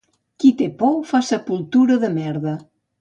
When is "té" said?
0.61-0.69